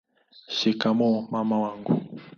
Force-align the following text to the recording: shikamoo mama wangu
shikamoo 0.55 1.27
mama 1.31 1.57
wangu 1.63 1.91